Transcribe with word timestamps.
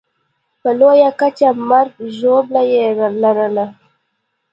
په 0.61 0.69
لویه 0.79 1.09
کچه 1.19 1.49
مرګ 1.69 1.93
ژوبله 2.17 2.61
یې 2.73 2.85
لرله. 3.21 3.65